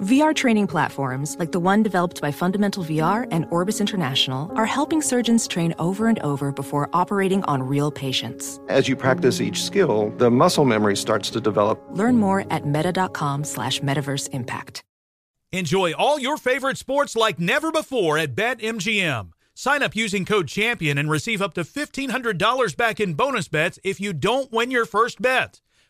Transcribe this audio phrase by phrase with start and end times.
[0.00, 5.02] VR training platforms, like the one developed by Fundamental VR and Orbis International, are helping
[5.02, 8.58] surgeons train over and over before operating on real patients.
[8.70, 11.78] As you practice each skill, the muscle memory starts to develop.
[11.90, 14.82] Learn more at meta.com slash metaverse impact.
[15.52, 19.32] Enjoy all your favorite sports like never before at BetMGM.
[19.54, 24.00] Sign up using code CHAMPION and receive up to $1,500 back in bonus bets if
[24.00, 25.60] you don't win your first bet.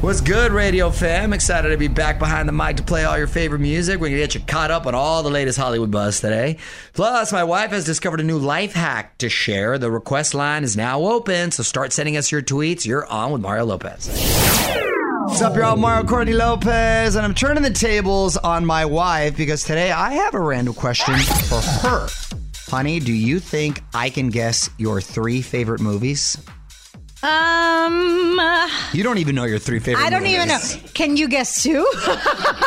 [0.00, 1.34] What's good, Radio Fam?
[1.34, 4.00] Excited to be back behind the mic to play all your favorite music.
[4.00, 6.56] We're going to get you caught up on all the latest Hollywood buzz today.
[6.94, 9.76] Plus, my wife has discovered a new life hack to share.
[9.76, 12.86] The request line is now open, so start sending us your tweets.
[12.86, 14.08] You're on with Mario Lopez.
[15.26, 15.76] What's up, y'all?
[15.76, 20.32] Mario Courtney Lopez, and I'm turning the tables on my wife because today I have
[20.32, 22.08] a random question for her.
[22.68, 26.38] Honey, do you think I can guess your three favorite movies?
[27.22, 30.58] Um, uh, You don't even know your three favorite I don't even know.
[30.94, 31.86] Can you guess two?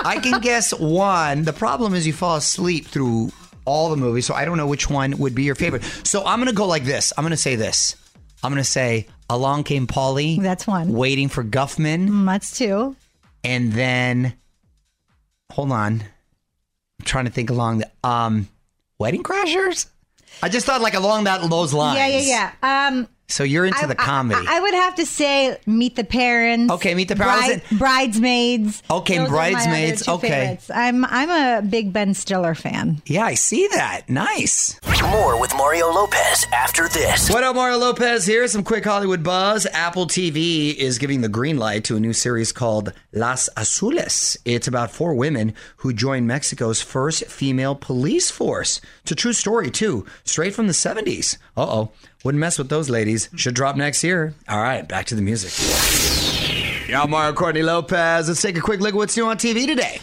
[0.05, 1.43] I can guess one.
[1.43, 3.31] The problem is you fall asleep through
[3.65, 5.83] all the movies, so I don't know which one would be your favorite.
[6.03, 7.11] So I'm to go like this.
[7.17, 7.95] I'm to say this.
[8.43, 10.37] I'm to say Along Came Polly.
[10.39, 10.93] That's one.
[10.93, 12.09] Waiting for Guffman.
[12.09, 12.95] Mm, That's two.
[13.43, 14.33] And then,
[15.51, 16.01] hold on.
[16.99, 18.47] I'm trying to think along the, um,
[18.99, 19.87] Wedding Crashers?
[20.41, 21.97] I just thought like along that those lines.
[21.97, 22.87] Yeah, yeah, yeah.
[22.89, 24.45] Um, So you're into I, the comedy.
[24.47, 26.71] I, I would have to say Meet the Parents.
[26.71, 27.67] Okay, Meet the Parents.
[27.67, 28.83] Bride- bridesmaids.
[28.91, 30.29] Okay, Those are my other Bridesmaids, two okay.
[30.29, 30.71] favorites.
[30.71, 33.01] I'm I'm a big Ben Stiller fan.
[33.07, 34.07] yeah, I see that.
[34.07, 34.79] Nice.
[35.01, 37.29] More with Mario Lopez after this.
[37.29, 38.47] What up, Mario Lopez here?
[38.47, 39.65] Some quick Hollywood buzz.
[39.73, 44.37] Apple TV is giving the green light to a new series called Las Azules.
[44.45, 48.79] It's about four women who joined Mexico's first female police force.
[49.01, 51.37] It's a true story, too, straight from the 70s.
[51.57, 51.91] Uh oh.
[52.23, 53.29] Wouldn't mess with those ladies.
[53.35, 54.33] Should drop next year.
[54.47, 55.51] All right, back to the music.
[56.87, 58.27] Y'all, Mario Courtney Lopez.
[58.27, 59.99] Let's take a quick look at what's new on TV today.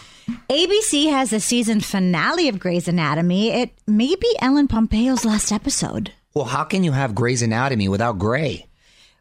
[0.51, 3.51] ABC has the season finale of Grey's Anatomy.
[3.51, 6.13] It may be Ellen Pompeo's last episode.
[6.35, 8.67] Well, how can you have Grey's Anatomy without Grey?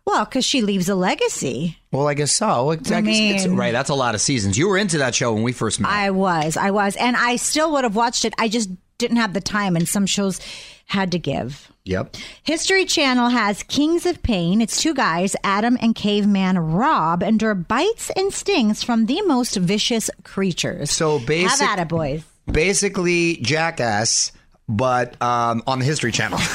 [0.05, 1.77] Well, because she leaves a legacy.
[1.91, 2.71] Well, I guess so.
[2.71, 4.57] I, guess mean- right, that's a lot of seasons.
[4.57, 5.91] You were into that show when we first met.
[5.91, 8.33] I was, I was, and I still would have watched it.
[8.37, 10.39] I just didn't have the time, and some shows
[10.85, 11.71] had to give.
[11.89, 12.15] Yep.
[12.43, 14.61] History Channel has Kings of Pain.
[14.61, 20.09] It's two guys, Adam and caveman Rob, endure bites and stings from the most vicious
[20.23, 20.91] creatures.
[20.91, 22.23] So basic- have at it, boys.
[22.51, 24.31] basically Jackass,
[24.67, 26.39] but um, on the History Channel.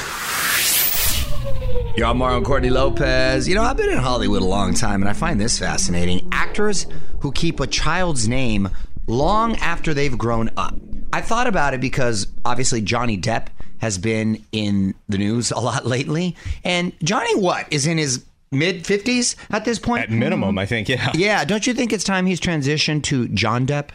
[1.97, 3.47] Yo, I'm Mario Courtney Lopez.
[3.47, 6.27] You know, I've been in Hollywood a long time, and I find this fascinating.
[6.33, 6.87] Actors
[7.21, 8.69] who keep a child's name
[9.07, 10.75] long after they've grown up.
[11.13, 13.47] I thought about it because obviously Johnny Depp
[13.79, 16.35] has been in the news a lot lately.
[16.63, 20.03] And Johnny, what, is in his mid 50s at this point?
[20.03, 21.11] At minimum, I think, yeah.
[21.13, 23.89] Yeah, don't you think it's time he's transitioned to John Depp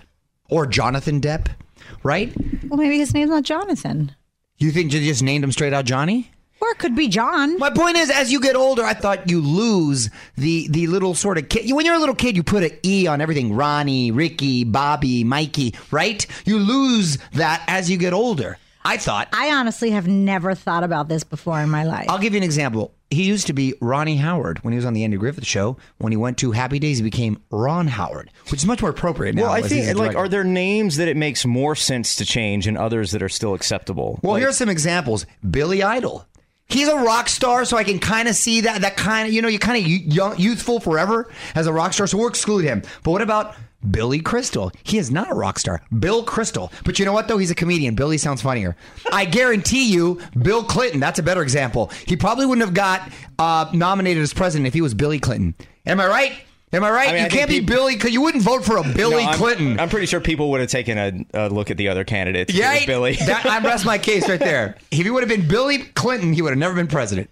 [0.48, 1.48] or Jonathan Depp,
[2.02, 2.32] right?
[2.68, 4.14] Well, maybe his name's not Jonathan.
[4.58, 6.30] You think you just named him straight out Johnny?
[6.60, 7.58] Or it could be John.
[7.58, 11.38] My point is, as you get older, I thought you lose the the little sort
[11.38, 11.72] of kid.
[11.72, 15.74] When you're a little kid, you put an E on everything: Ronnie, Ricky, Bobby, Mikey.
[15.90, 16.26] Right?
[16.44, 18.58] You lose that as you get older.
[18.84, 19.28] I thought.
[19.32, 22.06] I honestly have never thought about this before in my life.
[22.08, 22.94] I'll give you an example.
[23.10, 25.76] He used to be Ronnie Howard when he was on the Andy Griffith Show.
[25.98, 29.34] When he went to Happy Days, he became Ron Howard, which is much more appropriate
[29.34, 29.42] now.
[29.42, 30.18] Well, I as he's a think like director.
[30.18, 33.52] are there names that it makes more sense to change and others that are still
[33.54, 34.20] acceptable?
[34.22, 35.26] Well, Like- here's some examples.
[35.48, 36.24] Billy Idol.
[36.68, 38.82] He's a rock star, so I can kind of see that.
[38.82, 42.06] That kind of, you know, you're kind of young, youthful forever as a rock star,
[42.06, 42.82] so we'll exclude him.
[43.02, 43.56] But what about
[43.88, 44.70] Billy Crystal?
[44.82, 45.82] He is not a rock star.
[45.98, 46.72] Bill Crystal.
[46.84, 47.38] But you know what, though?
[47.38, 47.94] He's a comedian.
[47.94, 48.76] Billy sounds funnier.
[49.12, 51.90] I guarantee you, Bill Clinton, that's a better example.
[52.06, 55.54] He probably wouldn't have got uh, nominated as president if he was Billy Clinton.
[55.86, 56.32] Am I right?
[56.72, 57.08] Am I right?
[57.08, 58.82] I mean, you I can't be think peop- Billy because you wouldn't vote for a
[58.84, 59.80] Billy No, I'm- Clinton.
[59.80, 62.54] I'm pretty sure people would have taken a, a look at the other candidates.
[62.54, 63.14] yeah, Billy.
[63.26, 64.76] that, I rest my case right there.
[64.92, 67.28] If he would have been Billy Clinton, he would have never been president.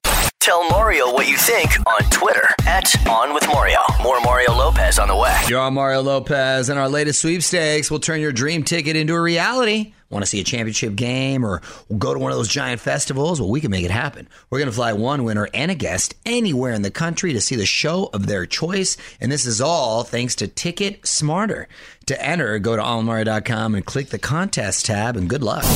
[0.48, 3.80] Tell Mario what you think on Twitter at On With Mario.
[4.02, 5.38] More Mario Lopez on the way.
[5.46, 9.20] You're on Mario Lopez, and our latest sweepstakes will turn your dream ticket into a
[9.20, 9.92] reality.
[10.08, 11.60] Want to see a championship game or
[11.98, 13.42] go to one of those giant festivals?
[13.42, 14.26] Well, we can make it happen.
[14.48, 17.56] We're going to fly one winner and a guest anywhere in the country to see
[17.56, 18.96] the show of their choice.
[19.20, 21.66] And this is all thanks to TicketSmarter.
[22.06, 25.66] To enter, go to allmario.com and click the contest tab, and good luck.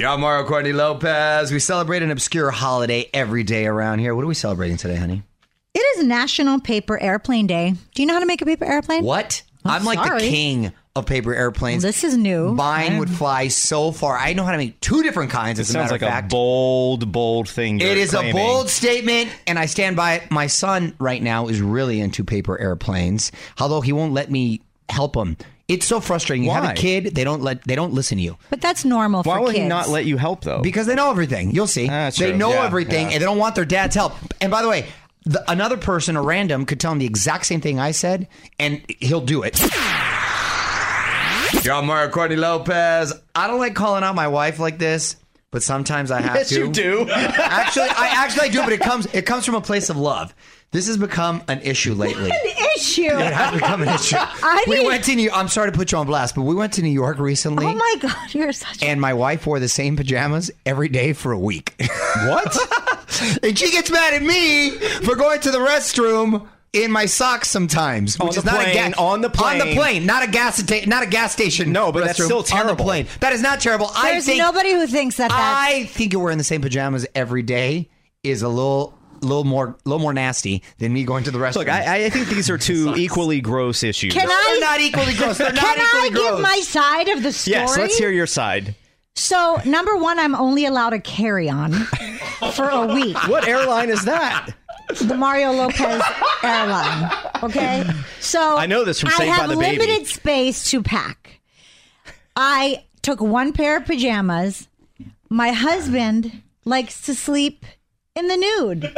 [0.00, 1.52] You're on Mario Courtney Lopez.
[1.52, 4.14] We celebrate an obscure holiday every day around here.
[4.14, 5.24] What are we celebrating today, honey?
[5.74, 7.74] It is National Paper Airplane Day.
[7.94, 9.04] Do you know how to make a paper airplane?
[9.04, 9.42] What?
[9.62, 10.22] I'm I'm like sorry.
[10.22, 11.82] the king of paper airplanes.
[11.82, 12.54] This is new.
[12.54, 14.16] Mine would fly so far.
[14.16, 15.58] I know how to make two different kinds.
[15.58, 17.78] It As a sounds matter like of a bold, bold thing.
[17.78, 18.30] You're it is claiming.
[18.30, 20.30] a bold statement, and I stand by it.
[20.30, 25.14] My son right now is really into paper airplanes, although he won't let me help
[25.14, 25.36] him.
[25.70, 26.44] It's so frustrating.
[26.44, 29.22] You have a kid; they don't let they don't listen to you But that's normal
[29.22, 29.62] Why for would kids.
[29.62, 30.60] he not let you help though?
[30.60, 31.52] because they know everything.
[31.52, 31.86] You'll see.
[31.86, 32.36] That's they true.
[32.38, 33.12] know Yeah, everything, yeah.
[33.14, 34.14] and they don't want their dad's help.
[34.40, 34.86] And by the way.
[35.26, 38.26] The, another person, a random, could tell him the exact same thing I said,
[38.58, 39.60] and he'll do it.
[41.62, 43.12] You're on Mario Courtney Lopez.
[43.34, 45.16] I don't like calling out my wife like this,
[45.52, 46.58] but sometimes I have yes, to.
[46.66, 47.08] you do.
[47.10, 50.34] Actually, I actually I do, but it comes it comes from a place of love.
[50.72, 52.30] This has become an issue lately.
[52.30, 52.36] An
[52.76, 53.02] issue.
[53.02, 54.16] It has become an issue.
[54.20, 55.30] I we need- went to New.
[55.32, 57.74] I'm sorry to put you on blast, but we went to New York recently, Oh
[57.74, 58.80] my God, you're such.
[58.82, 61.74] and my wife wore the same pajamas every day for a week.
[62.26, 62.56] what?
[63.42, 68.14] and she gets mad at me for going to the restroom in my socks sometimes,
[68.18, 69.52] which On is the not a plane, gas on the plane.
[69.52, 69.76] on the plane.
[69.76, 71.72] plane, not a gas sta- not a gas station.
[71.72, 72.84] No, but that's restroom, still On the terrible.
[72.84, 73.90] plane, that is not terrible.
[73.94, 75.40] I think nobody who thinks that that's.
[75.40, 77.88] I think you're wearing the same pajamas every day
[78.22, 81.56] is a little, little more, little more nasty than me going to the restroom.
[81.56, 84.12] Look, I, I think these are two equally gross issues.
[84.12, 85.38] Can No, I- they're not equally gross.
[85.38, 86.30] They're not Can I gross.
[86.30, 87.56] give my side of the story?
[87.56, 88.74] yes, let's hear your side.
[89.16, 91.72] So, number one, I'm only allowed a carry on
[92.54, 93.16] for a week.
[93.28, 94.50] What airline is that?
[94.98, 96.02] The Mario Lopez
[96.42, 97.10] airline.
[97.42, 97.84] Okay?
[98.20, 99.78] So, I know this from I Saved by have the Baby.
[99.78, 101.40] limited space to pack.
[102.36, 104.68] I took one pair of pajamas.
[105.28, 107.64] My husband likes to sleep
[108.14, 108.94] in the nude.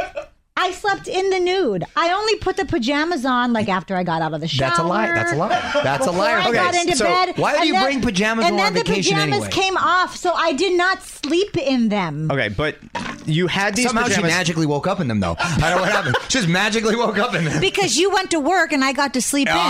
[0.55, 1.83] I slept in the nude.
[1.95, 4.69] I only put the pajamas on like after I got out of the shower.
[4.69, 5.07] That's a lie.
[5.07, 5.81] That's a lie.
[5.83, 6.31] That's a lie.
[6.33, 7.37] I Okay, got into so bed.
[7.37, 9.49] why do and you then- bring pajamas and then on vacation the pajamas anyway?
[9.51, 12.29] came off, so I did not sleep in them.
[12.31, 12.75] Okay, but
[13.25, 15.35] you had these Somehow she magically woke up in them, though.
[15.39, 16.15] I don't know what happened.
[16.29, 17.59] She just magically woke up in them.
[17.61, 19.53] Because you went to work and I got to sleep in.
[19.53, 19.69] So when you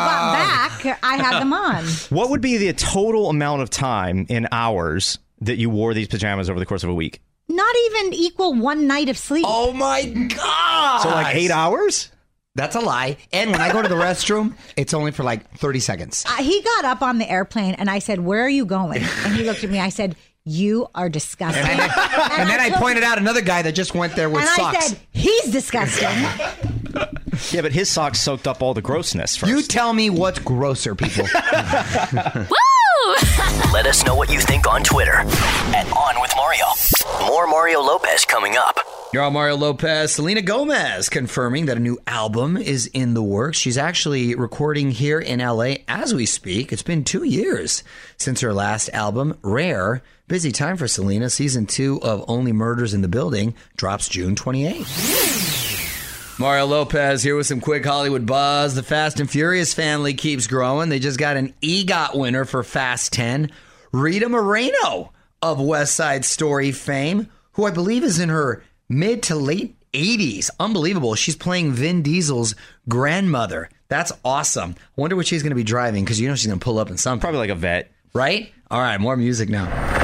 [0.00, 0.76] Ah.
[0.82, 1.84] got back, I had them on.
[2.10, 6.48] what would be the total amount of time in hours that you wore these pajamas
[6.50, 7.20] over the course of a week?
[7.48, 9.44] Not even equal one night of sleep.
[9.48, 11.02] Oh my god!
[11.02, 12.10] So like eight hours?
[12.56, 13.16] That's a lie.
[13.32, 16.24] And when I go to the restroom, it's only for like 30 seconds.
[16.28, 19.02] Uh, he got up on the airplane and I said, Where are you going?
[19.24, 19.78] And he looked at me.
[19.78, 20.16] I said,
[20.50, 21.62] You are disgusting.
[21.64, 24.40] And then, and then I took- pointed out another guy that just went there with
[24.42, 24.76] And socks.
[24.76, 26.08] I said, He's disgusting.
[27.52, 29.50] Yeah, but his socks soaked up all the grossness first.
[29.50, 31.24] you tell me what's grosser, people.
[32.34, 33.14] Woo!
[33.72, 36.64] Let us know what you think on Twitter at On With Mario.
[37.26, 38.78] More Mario Lopez coming up.
[39.12, 40.12] You're on Mario Lopez.
[40.12, 43.56] Selena Gomez confirming that a new album is in the works.
[43.58, 46.72] She's actually recording here in LA as we speak.
[46.72, 47.82] It's been two years
[48.18, 50.02] since her last album, Rare.
[50.30, 51.28] Busy time for Selena.
[51.28, 56.38] Season two of Only Murders in the Building drops June 28th.
[56.38, 58.76] Mario Lopez here with some quick Hollywood buzz.
[58.76, 60.88] The Fast and Furious family keeps growing.
[60.88, 63.50] They just got an EGOT winner for Fast 10,
[63.90, 65.10] Rita Moreno
[65.42, 70.48] of West Side Story fame, who I believe is in her mid to late 80s.
[70.60, 71.16] Unbelievable.
[71.16, 72.54] She's playing Vin Diesel's
[72.88, 73.68] grandmother.
[73.88, 74.76] That's awesome.
[74.78, 76.78] I wonder what she's going to be driving because you know she's going to pull
[76.78, 77.20] up in something.
[77.20, 77.90] Probably like a vet.
[78.14, 78.52] Right?
[78.70, 79.99] All right, more music now.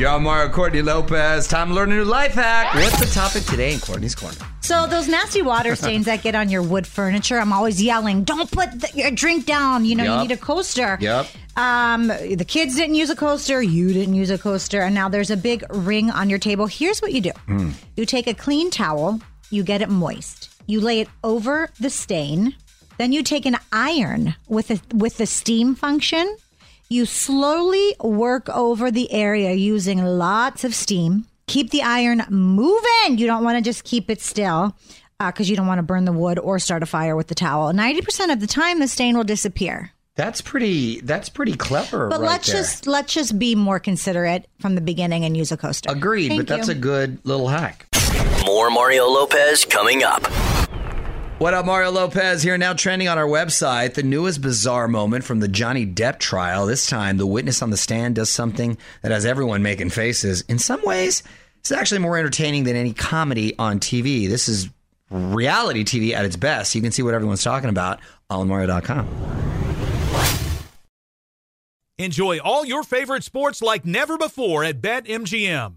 [0.00, 1.46] Yo, Mario Courtney Lopez.
[1.46, 2.74] Time to learn a new life hack.
[2.74, 4.38] What's the topic today in Courtney's Corner?
[4.62, 8.50] So those nasty water stains that get on your wood furniture, I'm always yelling, "Don't
[8.50, 10.14] put the, your drink down." You know, Yup.
[10.22, 10.96] you need a coaster.
[11.02, 11.26] Yep.
[11.56, 13.60] Um, the kids didn't use a coaster.
[13.60, 16.64] You didn't use a coaster, and now there's a big ring on your table.
[16.64, 17.72] Here's what you do: Hmm.
[17.98, 22.54] you take a clean towel, you get it moist, you lay it over the stain,
[22.96, 26.38] then you take an iron with a with the steam function.
[26.92, 31.24] You slowly work over the area using lots of steam.
[31.46, 33.16] Keep the iron moving.
[33.16, 34.76] You don't want to just keep it still
[35.20, 37.36] uh, because you don't want to burn the wood or start a fire with the
[37.36, 37.72] towel.
[37.72, 39.92] 90% of the time, the stain will disappear.
[40.16, 41.00] That's pretty.
[41.00, 42.08] That's pretty clever.
[42.08, 42.60] But right let's there.
[42.60, 45.92] just let's just be more considerate from the beginning and use a coaster.
[45.92, 46.30] agreed.
[46.30, 47.86] Thank but that's a good little hack.
[48.44, 50.26] More Mario Lopez coming up.
[51.40, 53.94] What up, Mario Lopez here now trending on our website.
[53.94, 56.66] The newest bizarre moment from the Johnny Depp trial.
[56.66, 60.42] This time, the witness on the stand does something that has everyone making faces.
[60.50, 61.22] In some ways,
[61.60, 64.28] it's actually more entertaining than any comedy on TV.
[64.28, 64.68] This is
[65.10, 66.74] reality TV at its best.
[66.74, 69.08] You can see what everyone's talking about on Mario.com.
[71.96, 75.76] Enjoy all your favorite sports like never before at BetMGM.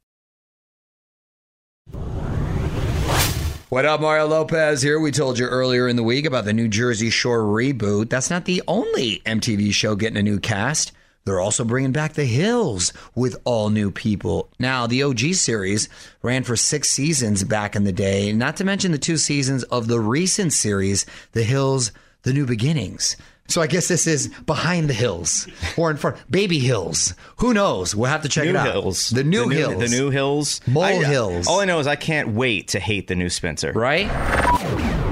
[3.71, 4.99] What up, Mario Lopez here?
[4.99, 8.09] We told you earlier in the week about the New Jersey Shore reboot.
[8.09, 10.91] That's not the only MTV show getting a new cast.
[11.23, 14.49] They're also bringing back The Hills with all new people.
[14.59, 15.87] Now, the OG series
[16.21, 19.87] ran for six seasons back in the day, not to mention the two seasons of
[19.87, 23.15] the recent series, The Hills, The New Beginnings.
[23.51, 25.45] So I guess this is behind the hills
[25.77, 27.13] or in front, baby hills.
[27.37, 27.93] Who knows?
[27.93, 28.65] We'll have to check new it out.
[28.65, 29.09] hills.
[29.09, 29.77] The new the hills.
[29.91, 30.61] The new hills.
[30.67, 31.47] Mole I- hills.
[31.47, 33.73] All I know is I can't wait to hate the new Spencer.
[33.73, 34.07] right?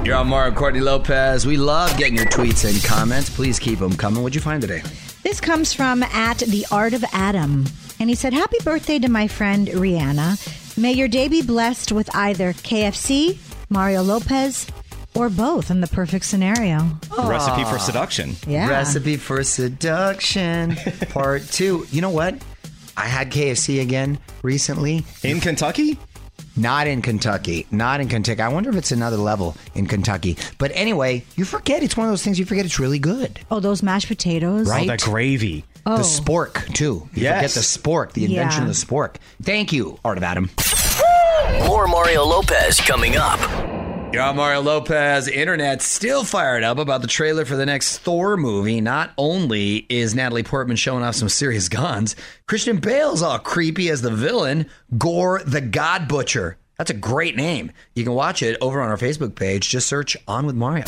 [0.06, 1.46] You're on Mario Courtney Lopez.
[1.46, 3.30] We love getting your tweets and comments.
[3.30, 4.24] Please keep them coming.
[4.24, 4.84] What'd you find today?
[5.24, 7.66] This comes from at the Art of Adam.
[8.00, 10.78] And he said, Happy birthday to my friend Rihanna.
[10.78, 13.38] May your day be blessed with either KFC,
[13.70, 14.66] Mario Lopez,
[15.20, 16.88] or both in the perfect scenario.
[17.18, 18.36] Recipe for seduction.
[18.48, 18.70] Yeah.
[18.70, 20.76] Recipe for Seduction,
[21.10, 21.86] part two.
[21.92, 22.36] You know what?
[22.98, 25.04] I had KFC again recently.
[25.24, 25.98] In Kentucky?
[26.58, 27.66] Not in Kentucky.
[27.72, 28.42] Not in Kentucky.
[28.42, 30.38] I wonder if it's another level in Kentucky.
[30.58, 31.84] But anyway, you forget.
[31.84, 33.40] It's one of those things you forget it's really good.
[33.50, 34.68] Oh, those mashed potatoes.
[34.68, 34.84] Right.
[34.84, 35.64] Oh, that gravy.
[35.86, 35.98] Oh.
[35.98, 37.08] The spork, too.
[37.14, 37.36] You Yes.
[37.38, 38.70] forget the spork, the invention Yeah.
[38.70, 39.16] of the spork.
[39.42, 40.50] Thank you, Art of Adam.
[41.66, 43.40] More Mario Lopez coming up.
[44.18, 45.28] On Mario Lopez.
[45.28, 48.82] Internet's still fired up about the trailer for the next Thor movie.
[48.82, 52.16] Not only is Natalie Portman showing off some serious guns,
[52.48, 54.66] Christian Bale's all creepy as the villain,
[54.98, 56.58] Gorr the God Butcher.
[56.78, 57.72] That's a great name.
[57.94, 59.70] You can watch it over on our Facebook page.
[59.70, 60.86] Just search On with Mario.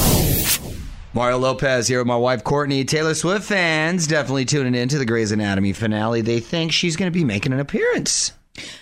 [1.13, 2.85] Mario Lopez here with my wife Courtney.
[2.85, 6.21] Taylor Swift fans definitely tuning in to the Grey's Anatomy finale.
[6.21, 8.31] They think she's going to be making an appearance.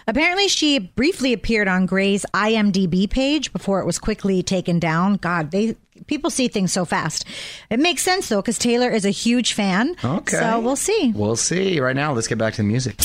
[0.07, 5.15] Apparently, she briefly appeared on Grey's IMDb page before it was quickly taken down.
[5.15, 5.75] God, they
[6.07, 7.25] people see things so fast.
[7.69, 9.95] It makes sense though, because Taylor is a huge fan.
[10.03, 10.37] Okay.
[10.37, 11.11] so we'll see.
[11.15, 11.79] We'll see.
[11.79, 12.95] Right now, let's get back to the music.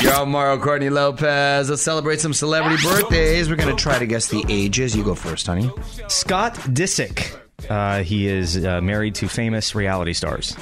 [0.00, 1.70] Yo, Mario Courtney Lopez.
[1.70, 3.48] Let's celebrate some celebrity birthdays.
[3.48, 4.94] We're going to try to guess the ages.
[4.94, 5.70] You go first, honey.
[6.08, 7.38] Scott Disick.
[7.70, 10.56] Uh, he is uh, married to famous reality stars.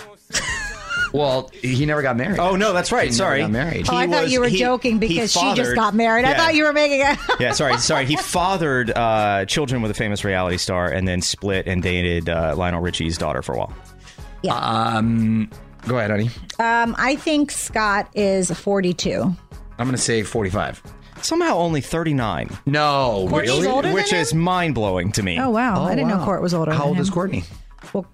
[1.12, 2.38] Well, he never got married.
[2.38, 3.04] Oh no, that's right.
[3.04, 3.87] He never Sorry, got married.
[3.90, 6.25] Oh, I He thought was- you were he- joking he because she just got married.
[6.25, 7.19] I thought you were making it.
[7.40, 8.07] Yeah, sorry, sorry.
[8.07, 12.54] He fathered uh, children with a famous reality star, and then split and dated uh,
[12.57, 13.75] Lionel Richie's daughter for a while.
[14.42, 14.54] Yeah.
[14.57, 15.50] Um,
[15.87, 16.31] go ahead, honey.
[16.59, 19.23] Um, I think Scott is 42.
[19.23, 19.37] I'm
[19.87, 20.83] going to say 45.
[21.23, 22.49] Somehow only 39.
[22.66, 23.66] No, Courtney's really?
[23.69, 24.19] older than Which him?
[24.21, 25.38] is mind blowing to me.
[25.38, 26.25] Oh wow, I didn't know wow.
[26.25, 26.73] Court was older.
[26.73, 27.02] How than old him.
[27.02, 27.45] is Courtney?
[27.92, 28.07] Well,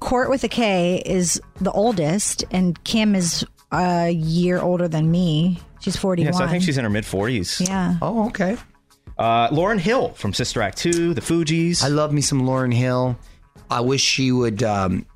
[0.00, 5.58] Court with a K is the oldest, and Kim is a year older than me.
[5.80, 6.32] She's 41.
[6.32, 7.66] Yes, I think she's in her mid 40s.
[7.66, 7.96] Yeah.
[8.02, 8.56] Oh, okay.
[9.18, 11.82] Uh, Lauryn Hill from Sister Act 2, The Fugees.
[11.82, 13.18] I love me some Lauryn Hill.
[13.70, 15.06] I wish she would um,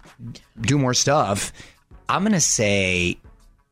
[0.61, 1.53] do more stuff.
[2.09, 3.19] I'm going to say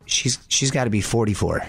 [0.06, 1.62] she's she's got to be 44.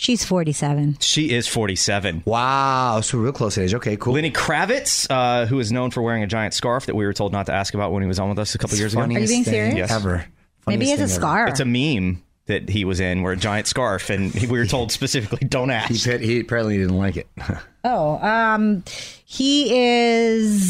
[0.00, 0.96] She's 47.
[1.00, 2.22] she is 47.
[2.24, 3.74] Wow, so real close age.
[3.74, 4.14] Okay, cool.
[4.14, 7.32] Lenny Kravitz, uh, who is known for wearing a giant scarf that we were told
[7.32, 9.02] not to ask about when he was on with us a couple years ago.
[9.02, 9.74] Funniest Are you being serious?
[9.76, 9.90] Yes.
[9.90, 10.24] Ever.
[10.66, 11.20] Maybe he has a thing ever.
[11.20, 11.48] scar.
[11.48, 14.90] It's a meme that he was in, where a giant scarf, and we were told
[15.00, 16.04] specifically, don't He, ask.
[16.06, 17.28] pit- he apparently didn't like it.
[17.84, 18.82] oh, um,
[19.26, 19.70] he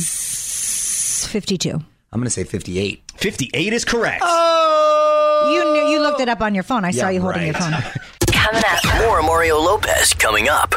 [0.00, 1.70] is 52.
[1.70, 3.00] I'm going to say 58.
[3.14, 4.22] 58 is correct.
[4.26, 5.52] Oh!
[5.54, 6.84] You knew, you looked it up on your phone.
[6.84, 7.75] I saw you holding your phone.
[8.50, 9.07] Coming up.
[9.07, 10.75] More Mario Lopez coming up.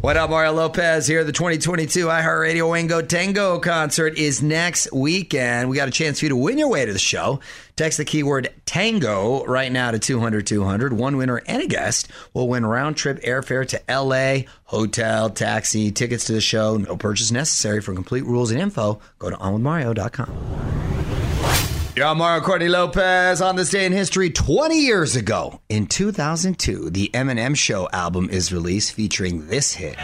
[0.00, 1.24] What up, Mario Lopez here.
[1.24, 5.68] The 2022 iHeartRadio Wango Tango concert is next weekend.
[5.68, 7.40] We got a chance for you to win your way to the show.
[7.76, 10.94] Text the keyword tango right now to 200 200.
[10.94, 16.24] One winner and a guest will win round trip airfare to LA, hotel, taxi, tickets
[16.24, 16.78] to the show.
[16.78, 17.82] No purchase necessary.
[17.82, 21.71] For complete rules and info, go to onwithmario.com.
[22.00, 25.60] On Mario Courtney Lopez on this day in history 20 years ago.
[25.68, 29.96] In 2002, the Eminem Show album is released featuring this hit.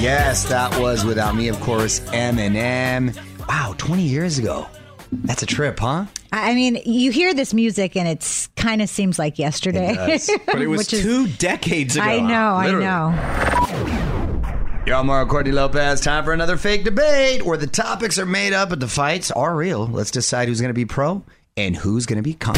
[0.00, 3.16] Yes, that was without me, of course, Eminem.
[3.48, 4.66] Wow, 20 years ago.
[5.12, 6.06] That's a trip, huh?
[6.32, 9.94] I I mean, you hear this music and it's kind of seems like yesterday.
[9.94, 10.30] does.
[10.46, 12.04] but it was which is- two decades ago.
[12.04, 12.86] I know, Literally.
[12.86, 14.82] I know.
[14.86, 16.00] Y'all, on Mario Courtney Lopez.
[16.00, 19.56] Time for another fake debate where the topics are made up but the fights are
[19.56, 19.86] real.
[19.88, 21.24] Let's decide who's going to be pro
[21.56, 22.56] and who's going to be con.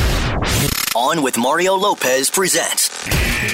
[0.97, 2.88] On with Mario Lopez presents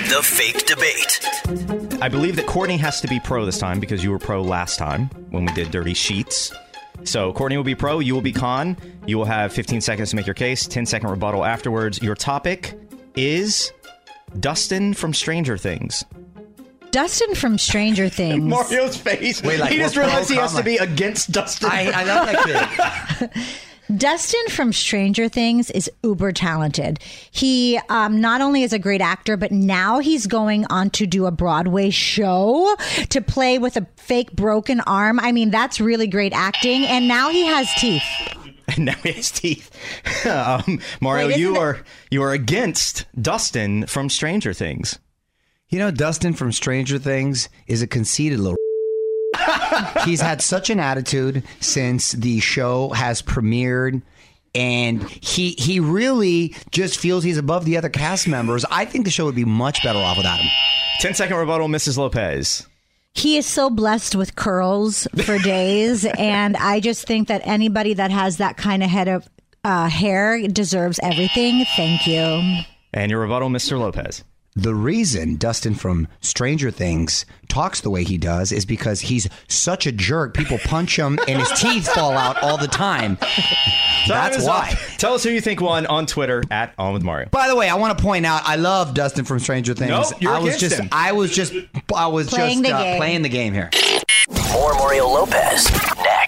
[0.09, 2.01] The Fake Debate.
[2.03, 4.79] I believe that Courtney has to be pro this time because you were pro last
[4.79, 6.53] time when we did Dirty Sheets.
[7.05, 8.77] So Courtney will be pro, you will be con.
[9.07, 12.03] You will have 15 seconds to make your case, 10 second rebuttal afterwards.
[12.03, 12.75] Your topic
[13.15, 13.73] is
[14.41, 16.05] Dustin from Stranger Things.
[16.91, 18.45] Dustin from Stranger Things.
[18.45, 19.43] Mario's face.
[19.43, 21.71] Wait, like, he just realized he has to be against Dustin.
[21.71, 23.31] I, I love that kid.
[23.95, 27.01] Dustin from Stranger Things is uber talented.
[27.31, 31.27] He um, not only is a great actor, but now he's going on to do
[31.27, 32.75] a Broadway show
[33.11, 35.21] to play with a fake broken arm.
[35.21, 36.85] I mean, that's really great acting.
[36.87, 38.03] And now he has teeth.
[38.69, 39.71] and now he has teeth.
[40.27, 44.99] um, Mario, Wait, you isn't it- are you are against Dustin from Stranger Things.
[45.69, 48.57] You know, Dustin from Stranger Things is a conceited little.
[50.05, 54.03] He's had such an attitude since the show has premiered.
[54.55, 58.65] And he he really just feels he's above the other cast members.
[58.71, 60.49] I think the show would be much better off without him.
[61.01, 61.99] 10 second rebuttal, Mrs.
[61.99, 62.67] Lopez.
[63.15, 66.05] He is so blessed with curls for days.
[66.19, 69.29] and I just think that anybody that has that kind of head of
[69.65, 71.65] uh, hair deserves everything.
[71.77, 72.63] Thank you.
[72.93, 73.79] And your rebuttal, Mr.
[73.79, 74.23] Lopez.
[74.57, 79.85] The reason Dustin from Stranger Things talks the way he does is because he's such
[79.85, 80.35] a jerk.
[80.35, 83.17] People punch him and his teeth fall out all the time.
[84.07, 84.71] Time That's why.
[84.71, 84.79] up.
[84.99, 87.31] Tell us who you think won on Twitter at On With Mario.
[87.31, 89.91] By the way, I want to point out I love Dustin from Stranger Things.
[89.91, 90.89] Nope, you're I was against just him.
[90.93, 91.53] I was just
[91.93, 93.71] I was Playing just the uh, playing the game here.
[94.53, 96.24] More Mario Lopez next.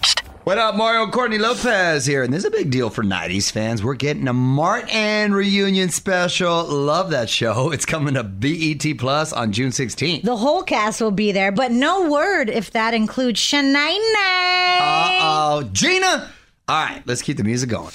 [0.47, 3.83] What up, Mario Courtney Lopez here, and this is a big deal for '90s fans.
[3.83, 6.63] We're getting a Martin reunion special.
[6.63, 7.73] Love that show.
[7.77, 10.23] It's coming to BET Plus on June 16th.
[10.23, 13.75] The whole cast will be there, but no word if that includes Shania.
[13.75, 16.31] Uh oh, Gina.
[16.69, 17.91] All right, let's keep the music going.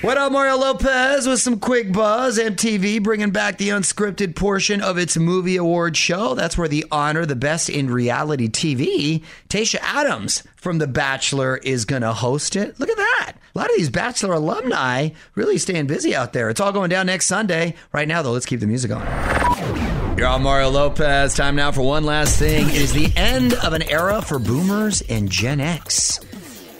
[0.00, 2.38] What up, Mario Lopez with some quick buzz.
[2.38, 6.36] MTV bringing back the unscripted portion of its movie award show.
[6.36, 9.24] That's where the honor the best in reality TV.
[9.48, 12.78] Tayshia Adams from The Bachelor is going to host it.
[12.78, 13.32] Look at that.
[13.56, 16.48] A lot of these Bachelor alumni really staying busy out there.
[16.48, 17.74] It's all going down next Sunday.
[17.92, 20.16] Right now, though, let's keep the music on.
[20.16, 21.34] You're on Mario Lopez.
[21.34, 22.68] Time now for one last thing.
[22.68, 26.20] It is the end of an era for boomers and Gen X.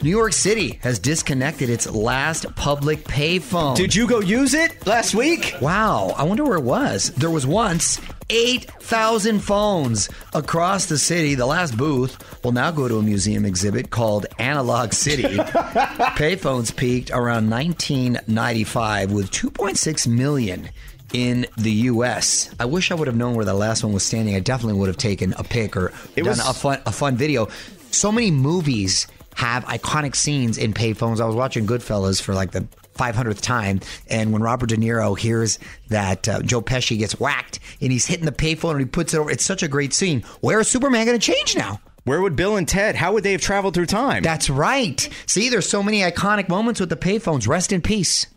[0.01, 3.75] New York City has disconnected its last public payphone.
[3.75, 5.53] Did you go use it last week?
[5.61, 7.09] Wow, I wonder where it was.
[7.15, 11.35] There was once 8,000 phones across the city.
[11.35, 15.23] The last booth will now go to a museum exhibit called Analog City.
[15.23, 20.69] Payphones peaked around 1995 with 2.6 million
[21.11, 22.55] in the U.S.
[22.57, 24.33] I wish I would have known where the last one was standing.
[24.35, 27.17] I definitely would have taken a pic or It done was- a fun a fun
[27.17, 27.49] video.
[27.91, 29.07] So many movies
[29.39, 31.21] have iconic scenes in payphones.
[31.21, 35.59] I was watching Goodfellas for like the 500th time, and when Robert De Niro hears
[35.87, 39.17] that uh, Joe Pesci gets whacked and he's hitting the payphone and he puts it
[39.17, 40.23] over, it's such a great scene.
[40.41, 41.79] Where is Superman going to change now?
[42.03, 42.97] Where would Bill and Ted?
[42.97, 44.23] How would they have traveled through time?
[44.23, 45.07] That's right.
[45.25, 47.47] See, there's so many iconic moments with the payphones.
[47.47, 48.27] Rest in peace.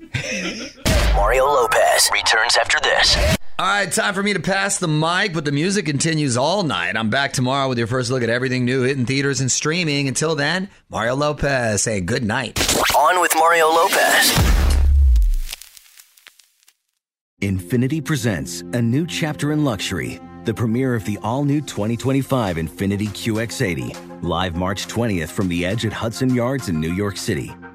[1.16, 3.16] Mario Lopez returns after this.
[3.58, 6.96] All right, time for me to pass the mic, but the music continues all night.
[6.96, 10.08] I'm back tomorrow with your first look at everything new hitting theaters and streaming.
[10.08, 12.58] Until then, Mario Lopez, say good night.
[12.96, 14.32] On with Mario Lopez.
[17.42, 23.08] Infiniti presents a new chapter in luxury, the premiere of the all new 2025 Infiniti
[23.08, 27.52] QX80, live March 20th from the edge at Hudson Yards in New York City,